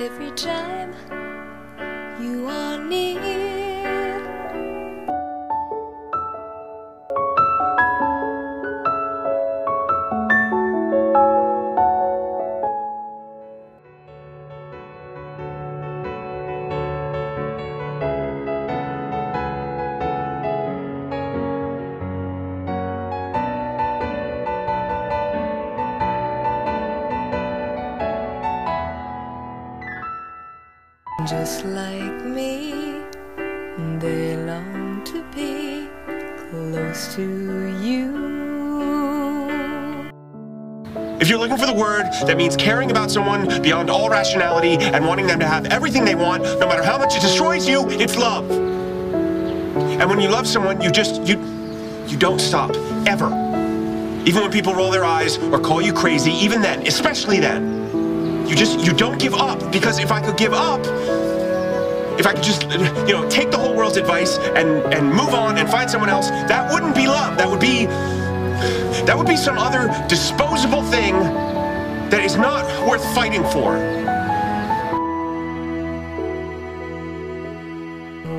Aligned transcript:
every 0.00 0.30
time 0.30 0.94
you 2.18 2.46
are 2.46 2.78
near. 2.78 3.29
Just 31.26 31.66
like 31.66 32.24
me, 32.24 33.02
they 33.98 34.36
long 34.36 35.02
to 35.04 35.22
be 35.34 35.86
close 36.48 37.14
to 37.14 37.22
you. 37.82 38.30
If 41.20 41.28
you're 41.28 41.38
looking 41.38 41.58
for 41.58 41.66
the 41.66 41.74
word 41.74 42.04
that 42.26 42.38
means 42.38 42.56
caring 42.56 42.90
about 42.90 43.10
someone 43.10 43.60
beyond 43.60 43.90
all 43.90 44.08
rationality 44.08 44.76
and 44.78 45.06
wanting 45.06 45.26
them 45.26 45.38
to 45.40 45.46
have 45.46 45.66
everything 45.66 46.06
they 46.06 46.14
want, 46.14 46.42
no 46.42 46.66
matter 46.66 46.82
how 46.82 46.96
much 46.96 47.14
it 47.14 47.20
destroys 47.20 47.68
you, 47.68 47.86
it's 47.90 48.16
love. 48.16 48.50
And 48.50 50.08
when 50.08 50.20
you 50.20 50.30
love 50.30 50.46
someone, 50.46 50.80
you 50.80 50.90
just, 50.90 51.20
you, 51.26 51.38
you 52.06 52.16
don't 52.16 52.40
stop, 52.40 52.74
ever. 53.06 53.26
Even 54.24 54.42
when 54.42 54.50
people 54.50 54.74
roll 54.74 54.90
their 54.90 55.04
eyes 55.04 55.36
or 55.36 55.60
call 55.60 55.82
you 55.82 55.92
crazy, 55.92 56.30
even 56.32 56.62
then, 56.62 56.86
especially 56.86 57.40
then. 57.40 57.89
You 58.50 58.56
just, 58.56 58.80
you 58.80 58.92
don't 58.92 59.16
give 59.20 59.34
up 59.34 59.70
because 59.70 60.00
if 60.00 60.10
I 60.10 60.20
could 60.20 60.36
give 60.36 60.52
up, 60.52 60.80
if 62.18 62.26
I 62.26 62.32
could 62.32 62.42
just, 62.42 62.64
you 62.64 63.14
know, 63.14 63.30
take 63.30 63.52
the 63.52 63.56
whole 63.56 63.76
world's 63.76 63.96
advice 63.96 64.38
and, 64.38 64.92
and 64.92 65.08
move 65.08 65.34
on 65.34 65.56
and 65.56 65.70
find 65.70 65.88
someone 65.88 66.10
else, 66.10 66.30
that 66.30 66.68
wouldn't 66.72 66.96
be 66.96 67.06
love. 67.06 67.38
That 67.38 67.48
would 67.48 67.60
be, 67.60 67.86
that 69.06 69.16
would 69.16 69.28
be 69.28 69.36
some 69.36 69.56
other 69.56 69.86
disposable 70.08 70.82
thing 70.82 71.14
that 72.10 72.24
is 72.24 72.34
not 72.34 72.64
worth 72.88 73.04
fighting 73.14 73.44
for. 73.44 73.78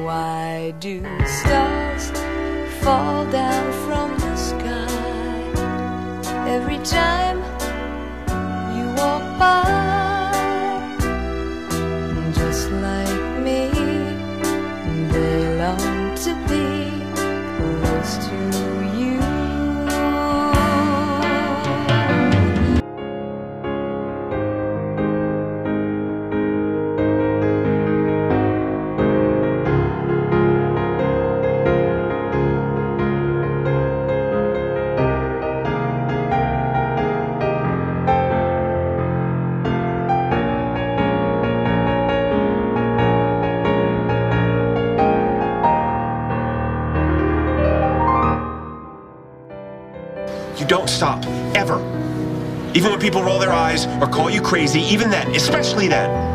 Why 0.04 0.74
do 0.82 1.00
stars 1.26 2.12
fall 2.84 3.24
down 3.32 3.72
from 3.88 4.20
the 4.20 4.36
sky 4.36 4.88
every 6.50 6.80
time 6.80 7.31
don't 50.72 50.90
stop, 50.90 51.26
ever. 51.54 51.80
Even 52.74 52.92
when 52.92 53.00
people 53.02 53.22
roll 53.22 53.40
their 53.40 53.52
eyes 53.52 53.88
or 54.02 54.08
call 54.08 54.30
you 54.30 54.42
crazy, 54.42 54.80
even 54.80 55.10
then, 55.10 55.36
especially 55.36 55.90
then. 55.90 56.31